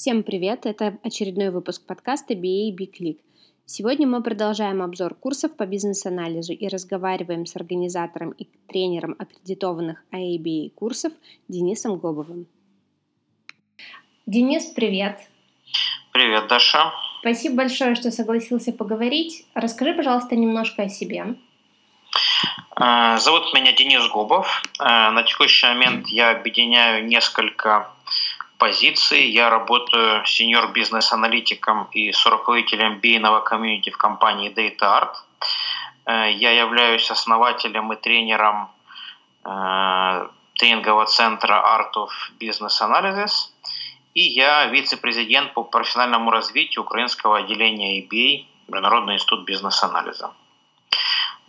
[0.00, 0.64] Всем привет!
[0.64, 3.18] Это очередной выпуск подкаста BA Big.
[3.66, 10.70] Сегодня мы продолжаем обзор курсов по бизнес-анализу и разговариваем с организатором и тренером аккредитованных IABA
[10.70, 11.12] курсов
[11.48, 12.46] Денисом Гобовым.
[14.24, 15.20] Денис, привет!
[16.14, 16.94] Привет, Даша!
[17.20, 19.44] Спасибо большое, что согласился поговорить.
[19.52, 21.36] Расскажи, пожалуйста, немножко о себе.
[22.80, 24.62] Э, зовут меня Денис Губов.
[24.80, 27.92] Э, на текущий момент я объединяю несколько
[28.60, 29.30] позиций.
[29.30, 35.14] Я работаю сеньор бизнес-аналитиком и руководителем бейного комьюнити в компании Data Art.
[36.06, 38.68] Э, я являюсь основателем и тренером
[40.54, 43.48] тренингового центра Art of Business Analysis.
[44.12, 50.30] И я вице-президент по профессиональному развитию украинского отделения EBA, Международный институт бизнес-анализа.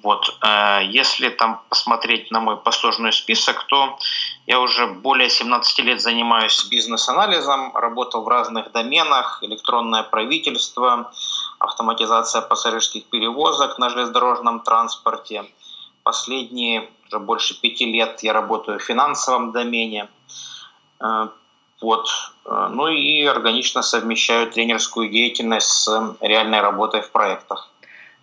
[0.04, 4.00] Вот, э, если там посмотреть на мой послужной список, то
[4.48, 11.12] я уже более 17 лет занимаюсь бизнес-анализом, работал в разных доменах, электронное правительство,
[11.60, 15.46] автоматизация пассажирских перевозок на железнодорожном транспорте.
[16.04, 20.10] Последние уже больше пяти лет я работаю в финансовом домене.
[21.00, 21.28] Э,
[21.80, 22.08] вот.
[22.46, 27.70] Э, ну и органично совмещаю тренерскую деятельность с реальной работой в проектах.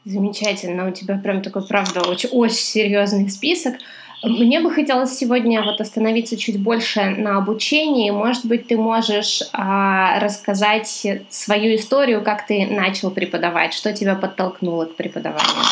[0.04, 3.74] Замечательно, у тебя прям такой, правда, очень, очень серьезный список.
[4.22, 8.10] Мне бы хотелось сегодня вот остановиться чуть больше на обучении.
[8.10, 14.86] Может быть, ты можешь а, рассказать свою историю, как ты начал преподавать, что тебя подтолкнуло
[14.86, 15.62] к преподаванию?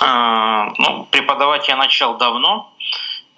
[0.00, 2.72] А, ну, преподавать я начал давно.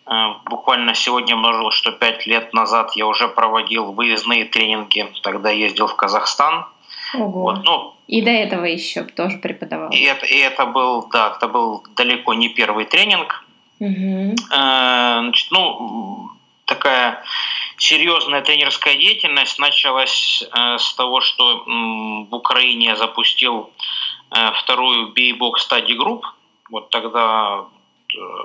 [0.06, 5.88] А, буквально сегодня множил, что пять лет назад я уже проводил выездные тренинги, тогда ездил
[5.88, 6.66] в Казахстан.
[7.14, 7.42] Ого.
[7.42, 9.90] Вот, ну, и до этого еще тоже преподавал.
[9.90, 13.44] И это, и это был, да, это был далеко не первый тренинг.
[13.82, 14.36] Угу.
[14.46, 16.30] значит, ну,
[16.66, 17.22] такая
[17.78, 23.70] серьезная тренерская деятельность началась э, с того, что в Украине я запустил
[24.30, 26.22] э, вторую B-Box Study Group.
[26.70, 27.64] Вот тогда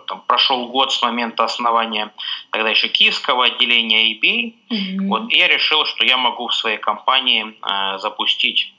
[0.08, 2.14] там, прошел год с момента основания
[2.52, 4.56] тогда еще киевского отделения eBay.
[4.70, 5.08] Mm-hmm.
[5.08, 8.74] Вот, и я решил, что я могу в своей компании э, запустить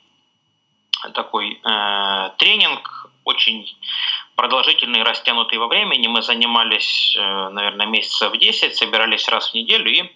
[1.15, 3.77] такой э, тренинг, очень
[4.39, 6.07] продолжительный, растянутый во времени.
[6.07, 10.09] Мы занимались, э, наверное, месяцев 10, собирались раз в неделю и э,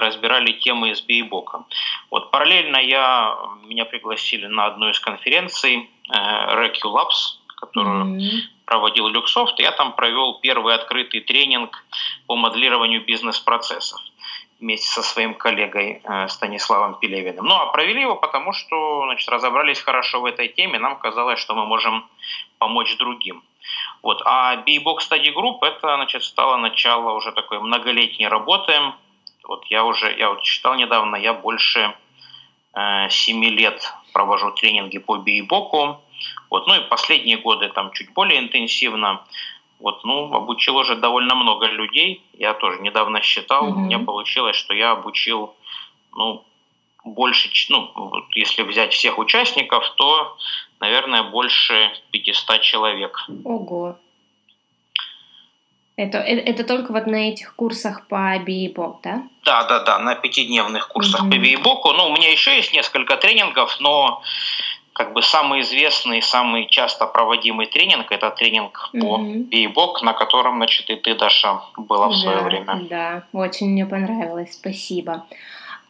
[0.00, 1.64] разбирали темы из бейбока.
[2.10, 8.40] Вот параллельно я, меня пригласили на одну из конференций э, Recu Labs, которую mm-hmm.
[8.64, 9.60] проводил Люксофт.
[9.60, 11.84] Я там провел первый открытый тренинг
[12.26, 14.00] по моделированию бизнес-процессов
[14.58, 17.44] вместе со своим коллегой Станиславом Пелевиным.
[17.44, 21.54] Ну, а провели его потому, что значит, разобрались хорошо в этой теме, нам казалось, что
[21.54, 22.08] мы можем
[22.58, 23.42] помочь другим.
[24.02, 24.20] Вот.
[24.24, 28.74] А B-Box Study Group это значит, стало начало уже такой многолетней работы.
[29.44, 31.94] Вот я уже, я вот читал недавно, я больше
[32.74, 35.96] э, 7 лет провожу тренинги по B-Box.
[36.50, 36.66] Вот.
[36.66, 39.24] Ну и последние годы там чуть более интенсивно.
[39.78, 42.22] Вот, ну, обучил уже довольно много людей.
[42.34, 43.80] Я тоже недавно считал, угу.
[43.80, 45.56] у меня получилось, что я обучил,
[46.12, 46.44] ну,
[47.04, 50.36] больше, ну, если взять всех участников, то,
[50.82, 53.26] наверное, больше 500 человек.
[53.44, 53.96] Ого.
[55.96, 59.22] Это, это, это только вот на этих курсах по BIBOK, да?
[59.44, 61.96] Да, да, да, на пятидневных курсах mm по BIBOK.
[61.96, 64.22] Ну, у меня еще есть несколько тренингов, но
[64.92, 69.44] как бы самый известный, самый часто проводимый тренинг– это тренинг по mm-hmm.
[69.44, 72.80] бейбок, на котором, значит, и ты, Даша, была в свое время.
[72.90, 75.24] Да, очень мне понравилось, спасибо.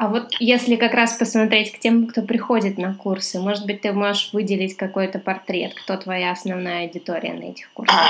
[0.02, 3.92] А вот если как раз посмотреть к тем, кто приходит на курсы, может быть, ты
[3.92, 8.00] можешь выделить какой-то портрет, кто твоя основная аудитория на этих курсах?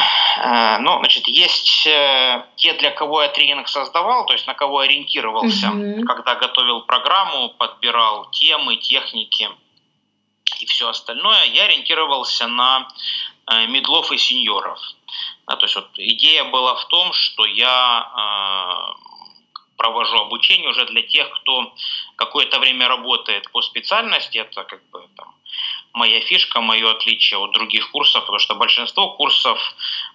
[0.42, 4.78] Э, ну, значит, есть э, те, для кого я тренинг создавал, то есть на кого
[4.78, 6.04] ориентировался, mm-hmm.
[6.04, 9.46] когда готовил программу, подбирал темы, техники–
[10.62, 12.88] и все остальное, я ориентировался на
[13.50, 14.78] э, медлов и сеньоров.
[15.46, 19.11] Да, то есть вот идея была в том, что я э,
[19.82, 21.74] провожу обучение уже для тех, кто
[22.16, 24.38] какое-то время работает по специальности.
[24.38, 25.34] Это как бы там,
[25.92, 29.58] моя фишка, мое отличие от других курсов, потому что большинство курсов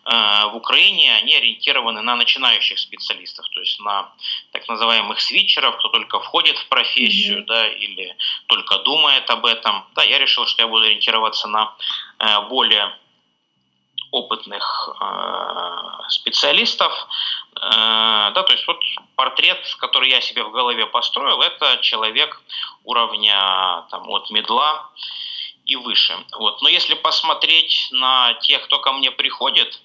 [0.06, 4.10] э, в Украине, они ориентированы на начинающих специалистов, то есть на
[4.54, 7.46] так называемых свитчеров, кто только входит в профессию, mm-hmm.
[7.46, 8.16] да, или
[8.48, 9.84] только думает об этом.
[9.96, 11.75] Да, я решил, что я буду ориентироваться на
[12.19, 12.96] э, более
[14.12, 16.94] опытных э, специалистов.
[17.62, 18.80] Э, да, то есть вот
[19.15, 22.42] портрет, который я себе в голове построил, это человек
[22.83, 24.89] уровня там, от медла
[25.65, 26.18] и выше.
[26.38, 26.62] Вот.
[26.62, 29.81] Но если посмотреть на тех, кто ко мне приходит,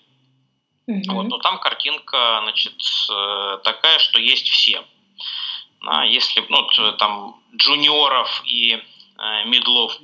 [0.88, 1.12] mm-hmm.
[1.12, 2.74] вот, ну, там картинка значит,
[3.10, 4.84] э, такая, что есть все.
[5.84, 9.96] А если ну, там джуниоров и э, медлов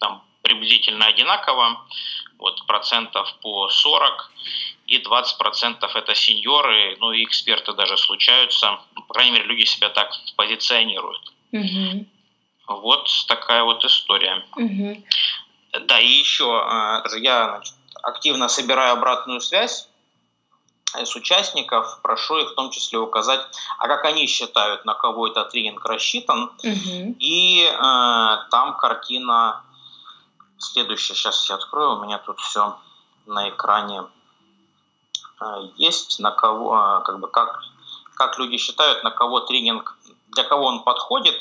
[0.00, 1.80] там приблизительно одинаково,
[2.38, 4.32] вот процентов по 40,
[4.86, 9.64] и 20 процентов это сеньоры, ну и эксперты даже случаются, ну, по крайней мере, люди
[9.64, 11.32] себя так позиционируют.
[11.52, 12.06] Угу.
[12.68, 14.44] Вот такая вот история.
[14.56, 15.04] Угу.
[15.86, 19.88] Да, и еще э, я значит, активно собираю обратную связь
[20.94, 23.40] с участников, прошу их в том числе указать,
[23.78, 26.44] а как они считают, на кого этот тренинг рассчитан.
[26.62, 27.16] Угу.
[27.18, 29.64] И э, там картина
[30.58, 31.14] следующая.
[31.14, 32.78] Сейчас я открою, у меня тут все
[33.26, 34.04] на экране
[35.76, 37.60] есть, на кого, э, как бы как,
[38.14, 39.96] как люди считают, на кого тренинг,
[40.28, 41.34] для кого он подходит.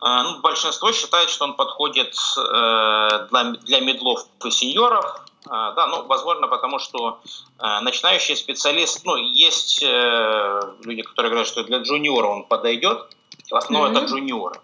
[0.00, 6.04] Э, ну, большинство считает, что он подходит э, для, для медлов и сеньоров, да, ну,
[6.04, 7.20] возможно, потому что
[7.58, 13.08] э, начинающий специалист, ну, есть э, люди, которые говорят, что для джуниора он подойдет,
[13.50, 13.98] в основном mm-hmm.
[13.98, 14.60] это джуниоры.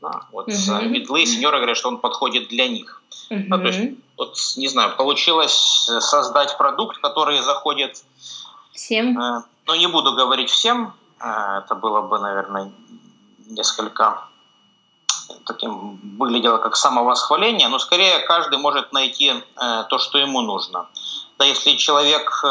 [0.00, 0.86] Да, вот mm-hmm.
[0.86, 3.02] медлы и сеньоры говорят, что он подходит для них.
[3.30, 3.44] Mm-hmm.
[3.48, 3.80] Ну, то есть,
[4.16, 8.02] вот, не знаю, получилось создать продукт, который заходит...
[8.72, 9.18] Всем?
[9.18, 12.72] Э, ну, не буду говорить всем, э, это было бы, наверное,
[13.46, 14.26] несколько
[15.44, 20.86] таким выглядело как самовосхваление, но скорее каждый может найти э, то, что ему нужно.
[21.38, 22.46] Да, если человек э,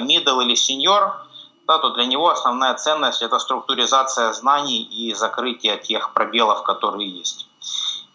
[0.00, 1.26] middle или сеньор,
[1.66, 7.45] да, то для него основная ценность– это структуризация знаний и закрытие тех пробелов, которые есть.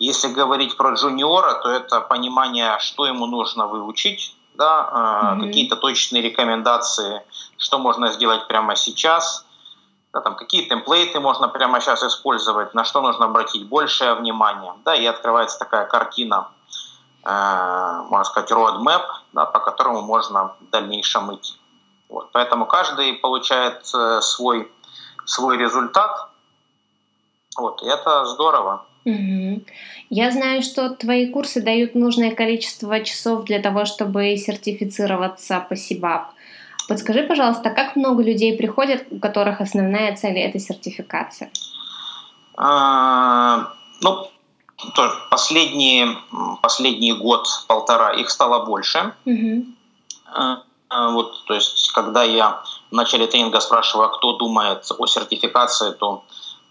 [0.01, 5.48] Если говорить про джуниора, то это понимание, что ему нужно выучить, да, mm-hmm.
[5.48, 7.21] какие-то точные рекомендации,
[7.57, 9.45] что можно сделать прямо сейчас–
[10.13, 14.74] да, там, какие темплейты можно прямо сейчас использовать, на что нужно обратить большее внимание.
[14.83, 16.50] Да, и открывается такая картина,
[17.24, 21.53] э, можно сказать, roadmap, да, по которому можно в дальнейшем идти.
[22.09, 24.71] Вот, поэтому каждый получает э, свой,
[25.25, 26.30] свой результат.
[27.57, 28.86] Вот, и это здорово.
[29.06, 29.62] Угу.
[30.09, 36.31] Я знаю, что твои курсы дают нужное количество часов для того, чтобы сертифицироваться по СИБАП.
[36.88, 41.50] Подскажи, пожалуйста, как много людей приходят, у которых основная цель это сертификация?
[42.57, 44.27] А, ну,
[44.94, 46.06] тоже последний,
[46.62, 49.13] последний год-полтора их стало больше.
[49.25, 49.65] Угу.
[50.89, 52.62] Вот, то есть, когда я
[52.92, 56.25] в начале тренинга спрашиваю, а кто думает о сертификации, то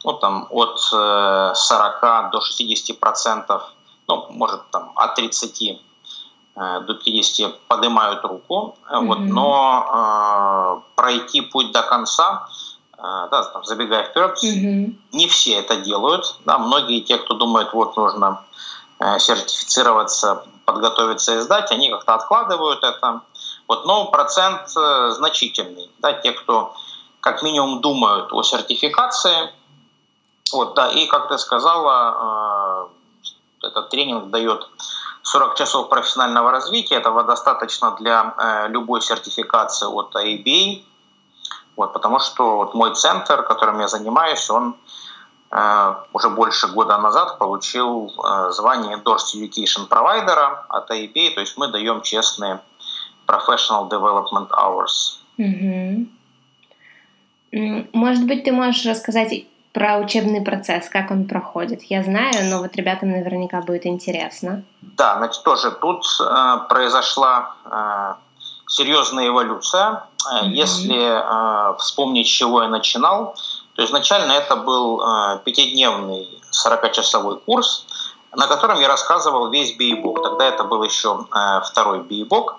[0.04, 1.58] ну, там, от 40
[2.02, 3.62] э, до 60 процентов,
[4.08, 5.80] ну, может, там, от 30
[6.60, 9.06] Э, до 50 поднимают руку, mm-hmm.
[9.06, 12.46] вот, но э, пройти путь до конца,
[12.98, 14.94] э, да, там, забегая вперед, mm-hmm.
[15.12, 16.36] не все это делают.
[16.44, 18.42] Да, многие те, кто думает, вот нужно
[18.98, 23.22] э, сертифицироваться, подготовиться и сдать, они как-то откладывают это.
[23.66, 25.88] Вот, но процент э, значительный.
[26.00, 26.74] Да, те, кто
[27.20, 29.50] как минимум думают о сертификации.
[30.52, 32.88] Вот, да, и как ты сказала,
[33.62, 34.68] э, этот тренинг дает
[35.22, 36.96] 40 часов профессионального развития.
[36.96, 40.82] Этого достаточно для э, любой сертификации от ABA.
[41.76, 44.76] Вот, потому что вот мой центр, которым я занимаюсь, он
[45.50, 51.56] э, уже больше года назад получил э, звание Endorse Education Provider от ABA, то есть
[51.56, 52.60] мы даем честные
[53.26, 55.20] Professional Development Hours.
[55.38, 56.06] Угу.
[57.92, 59.32] Может быть, ты можешь рассказать
[59.72, 61.82] про учебный процесс, как он проходит.
[61.84, 64.64] Я знаю, но вот ребятам наверняка будет интересно.
[64.80, 68.14] Да, значит, тоже тут э, произошла э,
[68.68, 70.04] серьезная эволюция.
[70.26, 70.48] Mm-hmm.
[70.48, 73.36] Если э, вспомнить, с чего я начинал,
[73.74, 76.28] то изначально это был э, пятидневный
[76.66, 77.86] 40-часовой курс,
[78.34, 80.22] на котором я рассказывал весь бейбок.
[80.22, 82.56] Тогда это был еще э, второй бейбок.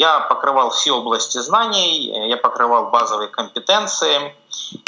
[0.00, 4.34] Я покрывал все области знаний, я покрывал базовые компетенции,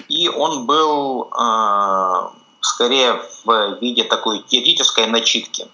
[0.08, 2.28] и он был э,
[2.62, 5.70] скорее в виде такой теоретической начитки.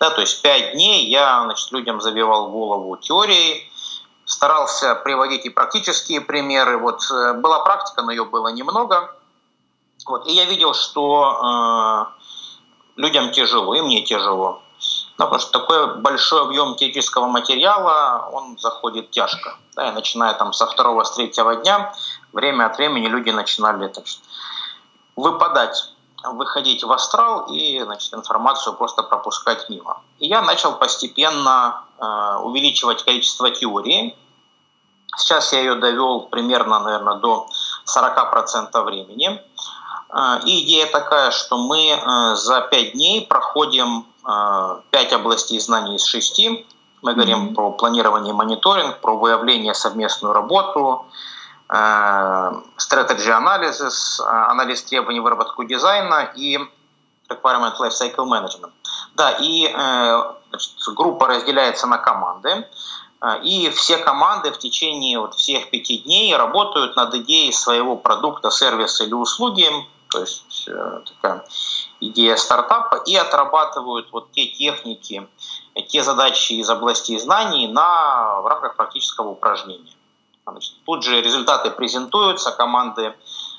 [0.00, 3.70] Да, то есть пять дней я значит, людям забивал голову теорией,
[4.24, 6.76] старался приводить и практические примеры.
[6.76, 9.14] Вот э, была практика, но ее было немного.
[10.04, 14.62] Вот, и я видел, что э, людям тяжело, и мне тяжело.
[15.20, 19.54] Ну, потому что такой большой объем теоретического материала, он заходит тяжко.
[19.76, 21.92] Да, и начиная там со второго, с третьего дня,
[22.32, 24.04] время от времени люди начинали так,
[25.16, 25.92] выпадать
[26.24, 30.00] выходить в астрал и значит, информацию просто пропускать мимо.
[30.20, 34.16] И я начал постепенно э, увеличивать количество теории.
[35.18, 37.46] Сейчас я ее довел примерно, наверное, до
[37.84, 39.38] 40% времени.
[40.12, 45.96] Э, и идея такая, что мы э, за 5 дней проходим а, пять областей знаний
[45.96, 46.66] из шести.
[47.00, 47.54] Мы говорим mm-hmm.
[47.54, 51.06] про планирование и мониторинг, про выявление, совместную работу,
[51.70, 52.66] strategy
[53.30, 56.58] analysis, анализ требований выработку дизайна и
[57.30, 58.72] requirement lifecycle management.
[59.14, 62.68] Да, и значит, группа разделяется на команды.
[63.44, 69.04] И все команды в течение вот всех пяти дней работают над идеей своего продукта, сервиса
[69.04, 69.66] или услуги,
[70.10, 71.44] то есть э, такая
[72.00, 75.28] идея стартапа, и отрабатывают вот те техники,
[75.88, 79.94] те задачи из области знаний на, в рамках практического упражнения.
[80.46, 83.14] Значит, тут же результаты презентуются, команды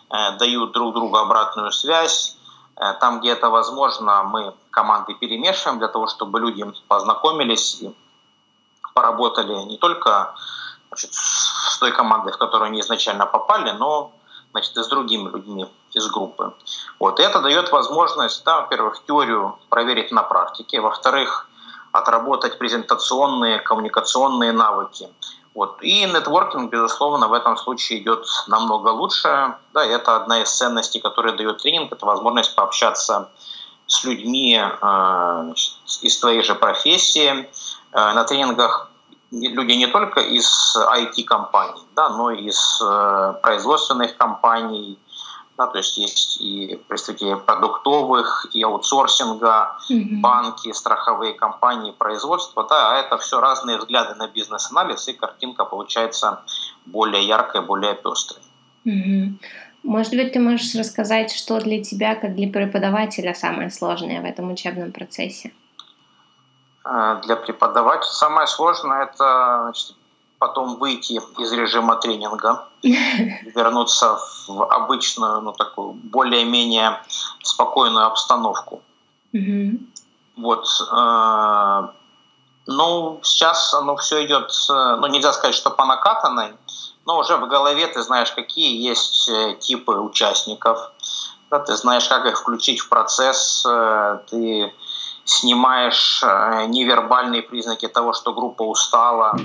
[0.09, 2.35] э, дают друг другу обратную связь.
[2.75, 7.95] Э, там, где это возможно, мы команды перемешиваем для того, чтобы люди познакомились и
[8.93, 10.35] поработали не только
[10.89, 14.11] значит, с той командой, в которую они изначально попали, но
[14.51, 16.53] значит, и с другими людьми из группы.
[16.99, 17.19] Вот.
[17.19, 21.47] Это дает возможность, да, во-первых, теорию проверить на практике, во-вторых,
[21.91, 25.09] отработать презентационные, коммуникационные навыки.
[25.53, 25.81] Вот.
[25.81, 29.55] И нетворкинг, безусловно, в этом случае идет намного лучше.
[29.73, 33.29] Да, это одна из ценностей, которые дает тренинг, это возможность пообщаться
[33.85, 35.53] с людьми э,
[36.01, 37.49] из твоей же профессии.
[37.91, 38.89] Э, на тренингах
[39.31, 44.97] люди не только из IT-компаний, да, но и из э, производственных компаний,
[45.61, 50.21] да, то есть есть и представители продуктовых, и аутсорсинга, mm-hmm.
[50.21, 56.41] банки, страховые компании, производства, да, а это все разные взгляды на бизнес-анализ, и картинка получается
[56.85, 58.41] более яркая, более пестрой.
[58.85, 59.39] Mm-hmm.
[59.83, 64.51] Может быть, ты можешь рассказать, что для тебя, как для преподавателя, самое сложное в этом
[64.51, 65.51] учебном процессе?
[66.85, 68.11] Э, для преподавателя.
[68.11, 69.95] Самое сложное это значит,
[70.41, 74.17] потом выйти из режима тренинга, вернуться
[74.47, 76.99] в обычную, ну такую более-менее
[77.43, 78.81] спокойную обстановку.
[80.35, 80.65] Вот.
[80.91, 81.89] Э,
[82.65, 86.53] ну, сейчас оно все идет, э, ну, нельзя сказать, что по накатанной,
[87.05, 89.29] но уже в голове ты знаешь, какие есть
[89.59, 90.91] типы участников,
[91.51, 93.63] да, ты знаешь, как их включить в процесс,
[94.31, 94.73] ты
[95.25, 99.37] снимаешь э, невербальные признаки того, что группа устала,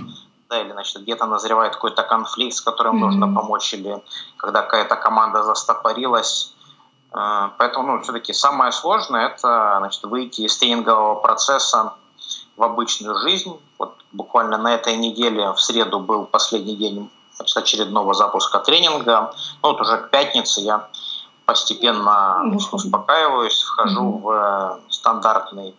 [0.49, 3.07] да, или значит, где-то назревает какой-то конфликт, с которым mm-hmm.
[3.07, 4.03] нужно помочь, или
[4.37, 6.55] когда какая-то команда застопорилась.
[7.13, 11.95] Э, поэтому ну, все-таки самое сложное это значит, выйти из тренингового процесса
[12.57, 13.59] в обычную жизнь.
[13.79, 19.33] Вот буквально на этой неделе в среду был последний день значит, очередного запуска тренинга.
[19.63, 20.89] Ну, вот уже к пятнице я
[21.45, 24.21] постепенно успокаиваюсь, вхожу mm-hmm.
[24.21, 25.75] в э, стандартный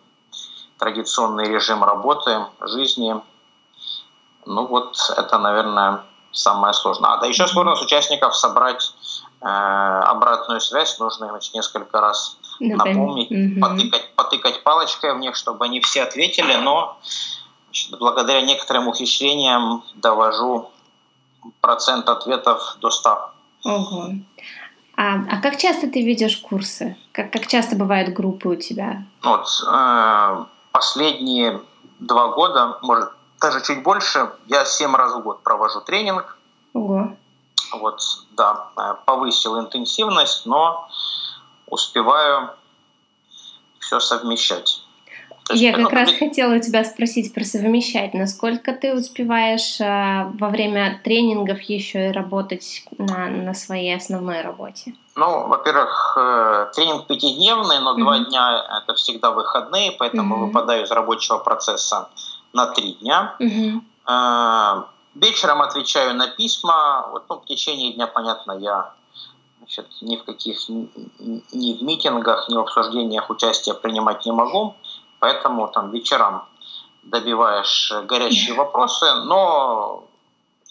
[0.78, 3.20] традиционный режим работы, жизни.
[4.46, 6.02] Ну вот это, наверное,
[6.32, 7.10] самое сложное.
[7.10, 8.92] А да еще сложно с участников собрать
[9.40, 12.96] э, обратную связь, нужно значит, несколько раз Например?
[12.96, 13.60] напомнить, mm-hmm.
[13.60, 16.98] потыкать, потыкать палочкой в них, чтобы они все ответили, но
[17.66, 20.70] значит, благодаря некоторым ухищрениям довожу
[21.60, 23.30] процент ответов до 100.
[23.64, 24.08] Ого.
[24.96, 26.96] А, а как часто ты ведешь курсы?
[27.12, 29.04] Как, как часто бывают группы у тебя?
[29.22, 31.60] Вот, э, последние
[32.00, 36.36] два года, может, даже чуть больше, я семь раз в год провожу тренинг.
[36.74, 37.16] Ого.
[37.72, 38.00] Вот,
[38.36, 40.88] да, э, повысил интенсивность, но
[41.66, 42.50] успеваю
[43.78, 44.82] все совмещать.
[45.50, 48.12] Я как раз хотела у тебя спросить про совмещать.
[48.12, 54.94] Насколько ты успеваешь э, во время тренингов еще и работать на, на своей основной работе?
[55.16, 58.02] Ну, во-первых, э, тренинг пятидневный, но mm-hmm.
[58.02, 60.46] два дня это всегда выходные, поэтому mm-hmm.
[60.46, 62.08] выпадаю из рабочего процесса
[62.52, 63.36] на три дня.
[64.06, 64.82] Э,
[65.14, 67.08] вечером отвечаю на письма.
[67.12, 68.94] Вот, ну, в течение дня, понятно, я
[69.58, 74.74] значит, ни в каких ни, в митингах, ни в обсуждениях участия принимать не могу.
[75.20, 76.44] Поэтому там вечером
[77.02, 80.04] добиваешь горячие вопросы, но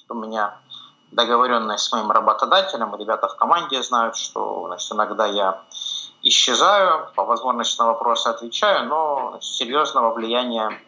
[0.10, 0.58] у меня
[1.12, 5.62] договоренность с моим работодателем, ребята в команде знают, что значит, иногда я
[6.22, 10.80] исчезаю, по возможности на вопросы отвечаю, но серьезного влияния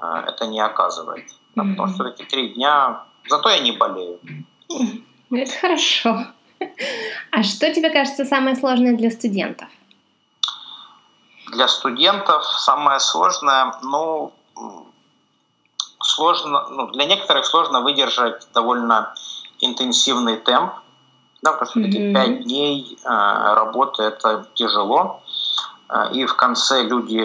[0.00, 1.24] это не оказывает.
[1.54, 4.18] Да, потому что все-таки три дня, зато я не болею.
[5.30, 6.26] Это хорошо.
[7.30, 9.68] А что тебе кажется самое сложное для студентов?
[11.52, 14.32] Для студентов самое сложное, ну,
[16.02, 19.14] сложно, ну, для некоторых сложно выдержать довольно
[19.60, 20.72] интенсивный темп,
[21.42, 22.12] да, потому что mm-hmm.
[22.12, 25.22] 5 дней э, работы это тяжело.
[25.90, 27.20] Э, и в конце люди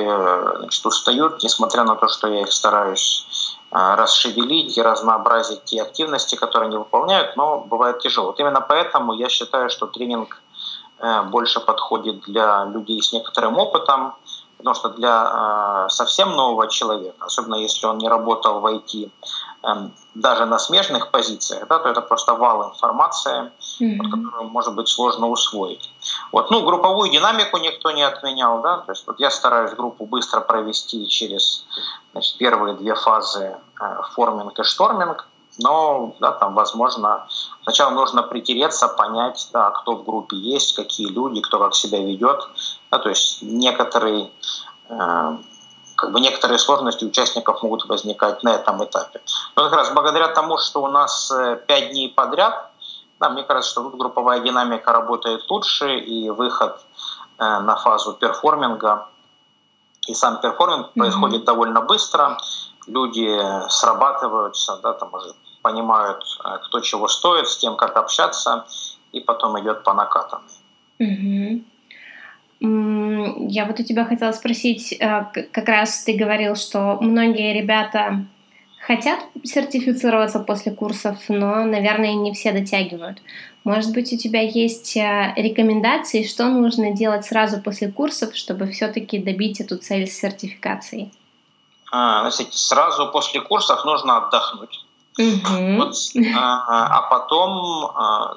[0.57, 6.36] значит, устают, несмотря на то, что я их стараюсь э, расшевелить и разнообразить те активности,
[6.36, 8.27] которые они выполняют, но бывает тяжело.
[8.27, 10.41] Вот именно поэтому я считаю, что тренинг
[11.00, 14.15] Э, больше подходит для людей с некоторым опытом,
[14.57, 19.12] потому что для э, совсем нового человека, особенно если он не работал в IT
[20.13, 23.98] даже на смежных позициях, да, то это просто вал информации, mm-hmm.
[23.98, 25.89] вот, которую, может быть, сложно усвоить.
[26.31, 26.51] Вот.
[26.51, 31.07] Ну, групповую динамику никто не отменял, да, то есть вот я стараюсь группу быстро провести
[31.07, 31.65] через
[32.12, 37.27] значит, первые две фазы э, форминг и шторминг, но да, там, возможно,
[37.63, 42.48] сначала нужно притереться, понять, да, кто в группе есть, какие люди, кто как себя ведет.
[42.91, 44.31] Да, то есть некоторые,
[44.89, 45.38] э,
[45.96, 49.22] как бы некоторые сложности участников могут возникать на этом этапе.
[49.56, 52.72] Но как раз благодаря тому, что у нас э, пять дней подряд,
[53.20, 56.80] да, мне кажется, что тут групповая динамика работает лучше, и выход
[57.38, 59.08] э, на фазу performing а
[60.08, 61.00] и сам performing mm-hmm.
[61.00, 62.38] происходит довольно быстро.
[62.88, 68.66] Люди срабатываются, да, там уже понимают, э, кто чего стоит, с кем как общаться,
[69.12, 70.52] и потом идет по накатанной.
[71.00, 71.64] Угу.
[73.50, 78.25] Я вот у тебя хотела спросить, э, как раз ты говорил, что многие ребята
[78.86, 83.22] хотят сертифицироваться после курсов, но, наверное, не все дотягивают.
[83.63, 89.17] Может быть, у тебя есть э, рекомендации, что нужно делать сразу после курсов, чтобы все-таки
[89.17, 91.12] добить эту цель с сертификацией?
[91.91, 94.86] А, сразу после курсов нужно отдохнуть.
[95.17, 95.77] Угу.
[95.77, 95.96] Вот,
[96.36, 98.36] а, а потом а,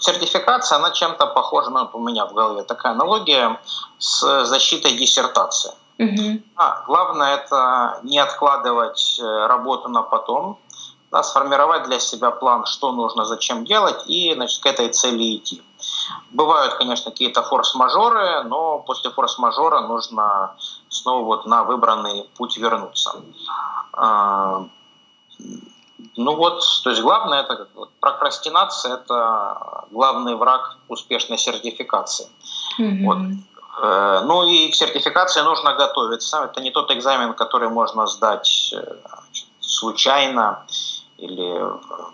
[0.00, 3.60] сертификация, она чем-то похожа, ну, у меня в голове такая аналогия
[3.98, 5.72] с защитой диссертации.
[5.98, 6.42] Угу.
[6.56, 10.58] А, главное это не откладывать э, работу на потом,
[11.10, 15.62] да, сформировать для себя план, что нужно, зачем делать, и значит, к этой цели идти.
[16.30, 20.54] Бывают, конечно, какие-то форс-мажоры, но после форс-мажора нужно
[20.88, 23.22] снова вот на выбранный путь вернуться.
[26.18, 32.26] Ну вот, то есть главное это вот, прокрастинация это главный враг успешной сертификации.
[32.80, 33.04] Mm-hmm.
[33.04, 33.18] Вот.
[33.80, 36.42] Э, ну и к сертификации нужно готовиться.
[36.42, 38.96] Это не тот экзамен, который можно сдать э,
[39.60, 40.66] случайно
[41.18, 41.60] или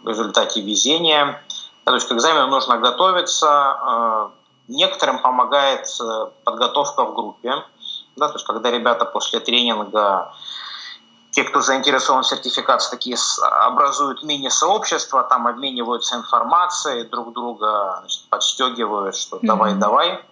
[0.02, 1.42] в результате везения.
[1.84, 3.78] То есть к экзамену нужно готовиться.
[3.86, 4.28] Э,
[4.68, 5.88] некоторым помогает
[6.44, 7.54] подготовка в группе.
[8.16, 10.30] Да, то есть когда ребята после тренинга
[11.34, 13.16] те, кто заинтересован в сертификации, такие
[13.66, 19.78] образуют мини-сообщества, там обмениваются информацией, друг друга значит, подстегивают, что давай, mm-hmm.
[19.78, 20.24] давай.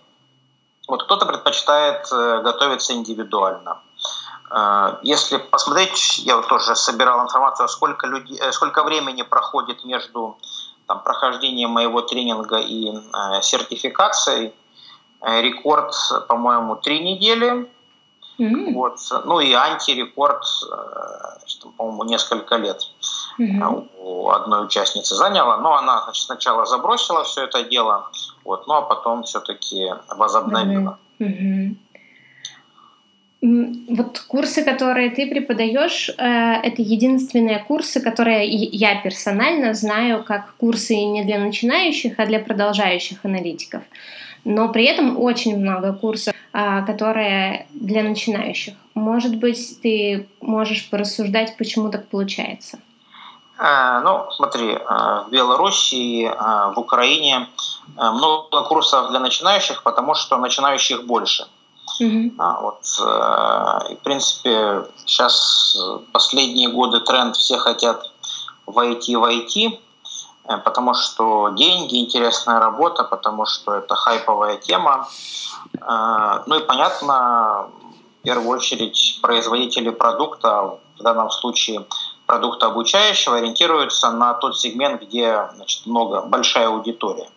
[0.86, 3.80] Вот кто-то предпочитает э, готовиться индивидуально.
[4.52, 10.38] Э, если посмотреть, я вот тоже собирал информацию, сколько, людей, э, сколько времени проходит между
[10.86, 12.92] там, прохождением моего тренинга и
[13.42, 14.54] сертификацией.
[15.20, 15.94] Рекорд,
[16.28, 17.68] по-моему, три недели.
[18.38, 18.72] Mm-hmm.
[18.72, 18.98] Вот.
[19.24, 22.78] Ну и антирекорд, э, по-моему, несколько лет
[23.38, 23.88] mm-hmm.
[23.98, 25.58] у одной участницы заняла.
[25.58, 28.10] Но она значит, сначала забросила все это дело,
[28.44, 30.98] вот, ну а потом все-таки возобновила.
[31.20, 31.76] Mm-hmm.
[33.42, 40.94] Вот курсы, которые ты преподаешь, э, это единственные курсы, которые я персонально знаю как курсы
[40.94, 43.82] не для начинающих, а для продолжающих аналитиков.
[44.44, 48.74] Но при этом очень много курсов а, которые для начинающих.
[48.94, 52.78] Может быть, ты можешь порассуждать, почему так получается?
[53.58, 56.26] А, ну, смотри, а, в Белоруссии,
[56.74, 57.48] в Украине
[57.96, 61.46] много курсов для начинающих, потому что начинающих больше.
[62.00, 62.32] Угу.
[62.38, 62.80] Вот,
[63.90, 65.76] и, в принципе, сейчас
[66.12, 68.10] последние годы тренд все хотят
[68.66, 69.78] войти в IT,
[70.44, 75.08] Э, потому что деньги, интересная работа, потому что это хайповая тема.
[75.80, 77.70] Э, ну и понятно,
[78.20, 81.86] в первую очередь производители продукта, в данном случае
[82.26, 87.28] продукта обучающего, ориентируются на тот сегмент, где значит, много, большая аудитория.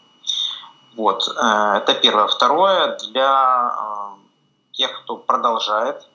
[0.96, 2.28] Вот, э, это первое.
[2.28, 3.74] Второе, для
[4.72, 6.08] тех, кто продолжает,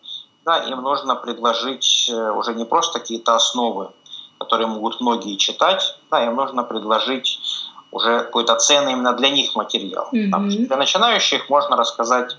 [0.44, 3.90] да, им нужно предложить уже не просто какие-то основы,
[4.38, 7.40] которые могут многие читать, да, им нужно предложить
[7.92, 10.08] уже какой-то ценный именно для них материал.
[10.12, 10.66] Mm-hmm.
[10.66, 12.36] для начинающих можно рассказать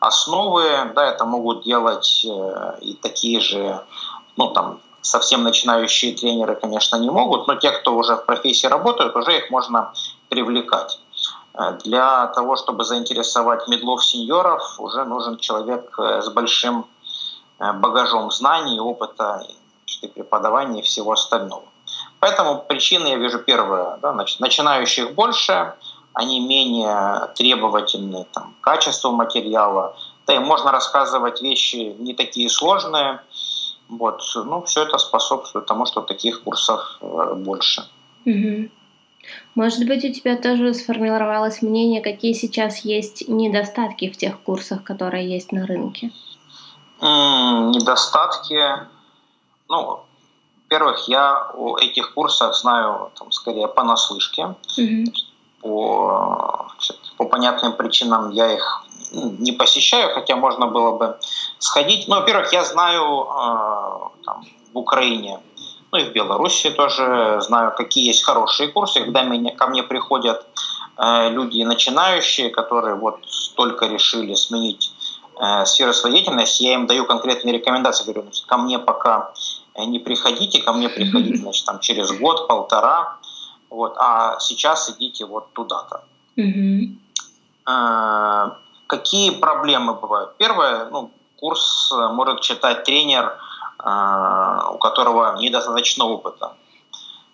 [0.00, 3.80] основы, да, это могут делать э, и такие же,
[4.36, 9.16] ну там совсем начинающие тренеры, конечно, не могут, но те, кто уже в профессии работают,
[9.16, 9.92] уже их можно
[10.28, 10.98] привлекать.
[11.54, 16.86] Э, для того, чтобы заинтересовать медлов сеньоров, уже нужен человек э, с большим
[17.58, 19.46] багажом знаний, опыта
[20.08, 21.62] преподавания и всего остального.
[22.24, 25.74] Поэтому причины я вижу первое, да, значит, начинающих больше,
[26.14, 29.94] они менее требовательны там, к качеству материала,
[30.26, 33.20] да и можно рассказывать вещи не такие сложные.
[33.90, 34.22] Вот.
[34.36, 37.82] Ну, все это способствует тому, что таких курсов э, больше.
[38.24, 38.70] Угу.
[39.54, 45.28] Может быть, у тебя тоже сформировалось мнение, какие сейчас есть недостатки в тех курсах, которые
[45.28, 46.10] есть на рынке?
[47.02, 48.58] М-м, недостатки
[49.68, 50.04] ну,
[50.64, 54.54] во-первых, я о этих курсах знаю там, скорее понаслышке.
[54.78, 55.04] Mm-hmm.
[55.60, 56.66] По,
[57.16, 61.18] по понятным причинам я их не посещаю, хотя можно было бы
[61.58, 62.08] сходить.
[62.08, 65.40] Ну, во-первых, я знаю э, там, в Украине,
[65.92, 70.44] ну и в Беларуси тоже знаю, какие есть хорошие курсы, когда меня, ко мне приходят
[70.98, 73.20] э, люди начинающие, которые вот
[73.54, 74.92] только решили сменить
[75.40, 79.32] э, сферу своей деятельности, я им даю конкретные рекомендации, говорю, значит, ко мне пока
[79.76, 83.18] не приходите, ко мне приходите, значит, там через год, полтора,
[83.70, 86.04] вот, а сейчас идите вот туда-то.
[86.36, 86.98] Mm-hmm.
[88.86, 90.36] Какие проблемы бывают?
[90.36, 93.36] Первое, ну, курс э, может читать тренер,
[93.82, 96.52] э, у которого недостаточно опыта.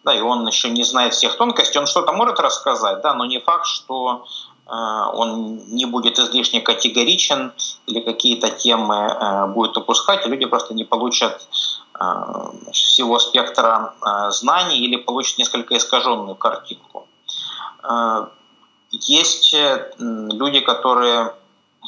[0.05, 3.40] Да, и он еще не знает всех тонкостей, он что-то может рассказать, да, но не
[3.40, 4.24] факт, что
[4.66, 7.53] э, он не будет излишне категоричен
[7.87, 11.46] или какие-то темы будет упускать, и люди просто не получат
[12.73, 13.95] всего спектра
[14.31, 17.07] знаний или получат несколько искаженную картинку.
[18.91, 19.55] Есть
[19.99, 21.35] люди, которые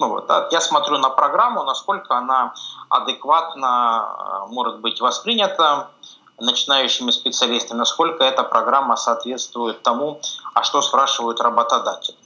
[0.01, 2.55] ну, вот, я смотрю на программу, насколько она
[2.89, 5.91] адекватно э, может быть воспринята
[6.39, 10.21] начинающими специалистами, насколько эта программа соответствует тому,
[10.55, 12.17] а что спрашивают работодатели.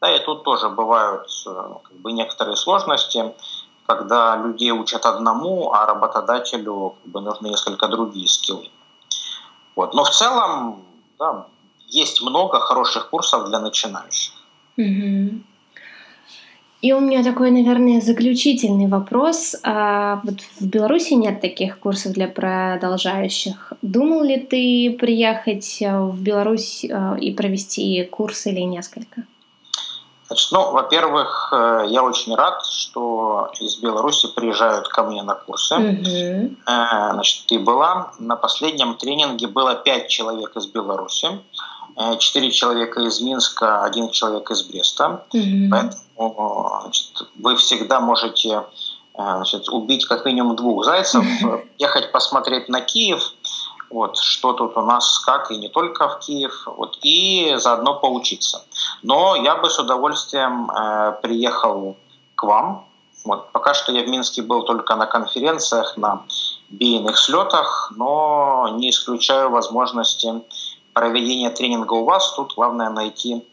[0.00, 3.34] Да, и тут тоже бывают э, как бы, некоторые сложности,
[3.86, 8.70] когда людей учат одному, а работодателю как бы, нужны несколько другие скиллы.
[9.76, 9.94] Вот.
[9.94, 10.82] Но в целом
[11.18, 11.46] да,
[11.88, 14.32] есть много хороших курсов для начинающих.
[14.78, 15.42] Mm-hmm.
[16.84, 19.56] И у меня такой, наверное, заключительный вопрос.
[19.62, 23.72] А вот в Беларуси нет таких курсов для продолжающих.
[23.80, 29.24] Думал ли ты приехать в Беларусь э, и провести курс или несколько?
[30.26, 35.74] Значит, ну, во-первых, э, я очень рад, что из Беларуси приезжают ко мне на курсы.
[35.74, 36.56] Угу.
[36.66, 41.40] Значит, ты была на последнем тренинге было пять человек из Беларуси.
[41.96, 45.24] Э, четыре человека из Минска, один человек из Бреста.
[45.32, 45.68] Mm-hmm.
[45.70, 48.64] Поэтому значит, вы всегда можете
[49.16, 51.24] значит, убить как минимум двух зайцев,
[51.78, 53.34] ехать посмотреть на Киев,
[53.94, 58.64] вот, что тут у нас, как, и не только в Киев, вот, и заодно поучиться.
[59.02, 61.96] Но я бы с удовольствием э, приехал
[62.34, 62.86] к вам.
[63.24, 66.22] Вот, пока что я в Минске был только на конференциях, на
[66.70, 70.42] бийных слетах, но не исключаю возможности
[70.92, 73.46] проведения тренинга у вас, тут главное найти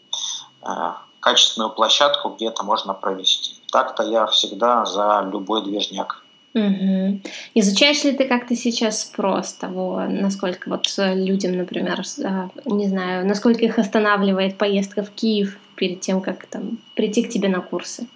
[0.62, 3.54] э, качественную площадку, где это можно провести.
[3.70, 6.21] Так-то я всегда за любой движняк.
[6.54, 7.22] Угу.
[7.54, 13.64] Изучаешь ли ты как-то сейчас спрос того, насколько вот людям, например, э, не знаю, насколько
[13.64, 18.06] их останавливает поездка в Киев перед тем, как там прийти к тебе на курсы?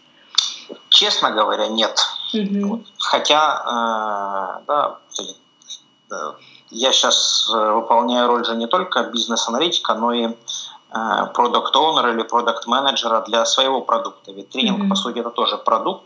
[0.91, 1.99] Честно говоря, нет.
[2.35, 2.85] Угу.
[2.99, 4.99] Хотя, э, да,
[6.71, 10.29] я сейчас э, выполняю роль же не только бизнес-аналитика, но и
[11.35, 14.33] продукт-оунера или продукт-менеджера для своего продукта.
[14.33, 14.89] Ведь тренинг, mm-hmm.
[14.89, 16.05] по сути, это тоже продукт.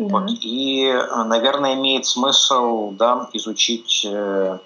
[0.00, 0.18] Да.
[0.18, 4.58] Вот, и, э, наверное, имеет смысл да, изучить э,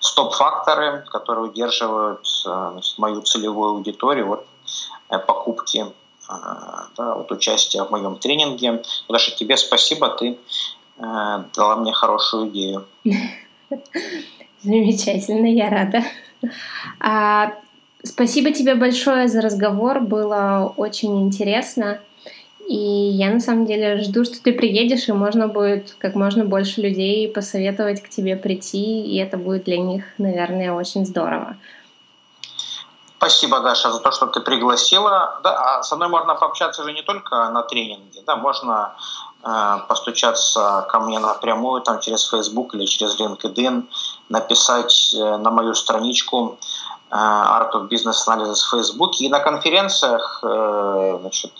[0.00, 4.44] стоп-факторы, которые удерживают значит, мою целевую аудиторию
[5.08, 5.86] от покупки,
[6.28, 8.82] да, от участия в моем тренинге.
[9.08, 10.38] Даша, тебе спасибо, ты
[10.98, 12.84] дала мне хорошую идею.
[14.62, 16.02] Замечательно, я рада.
[16.98, 17.52] А,
[18.02, 22.00] спасибо тебе большое за разговор, было очень интересно.
[22.72, 26.80] И я на самом деле жду, что ты приедешь, и можно будет как можно больше
[26.80, 31.56] людей посоветовать к тебе прийти, и это будет для них, наверное, очень здорово.
[33.18, 35.38] Спасибо, Даша, за то, что ты пригласила.
[35.44, 38.94] Да, а со мной можно пообщаться же не только на тренинге, да, можно
[39.44, 43.84] Э, постучаться ко мне напрямую там через Facebook или через LinkedIn,
[44.28, 46.58] написать э, на мою страничку
[47.10, 49.16] э, Art of Business Analysis в Facebook.
[49.18, 51.52] И на конференциях значит,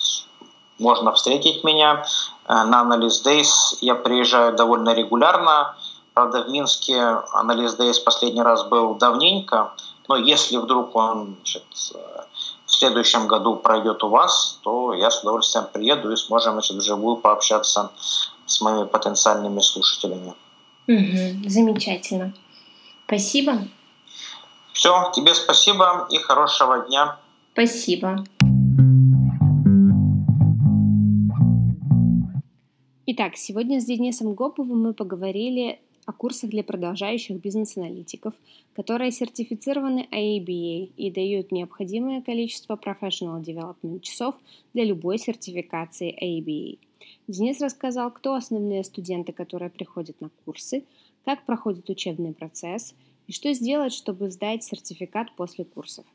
[0.82, 2.04] можно встретить меня.
[2.46, 5.74] На Analyst Days я приезжаю довольно регулярно.
[6.12, 9.72] Правда, в Минске Analyst Days последний раз был давненько,
[10.08, 11.64] но если вдруг он значит,
[12.66, 17.16] в следующем году пройдет у вас, то я с удовольствием приеду и сможем значит, вживую
[17.16, 17.90] пообщаться
[18.44, 20.34] с моими потенциальными слушателями.
[20.88, 22.34] Угу, замечательно.
[23.06, 23.58] Спасибо.
[24.72, 27.16] Все, тебе спасибо и хорошего дня.
[27.52, 28.24] Спасибо.
[33.14, 38.32] Итак, сегодня с Денисом Гоповым мы поговорили о курсах для продолжающих бизнес-аналитиков,
[38.74, 44.34] которые сертифицированы AABA и дают необходимое количество Professional Development часов
[44.72, 46.78] для любой сертификации AABA.
[47.28, 50.84] Денис рассказал, кто основные студенты, которые приходят на курсы,
[51.26, 52.94] как проходит учебный процесс
[53.26, 56.06] И что сделать, чтобы сдать сертификат после курсов?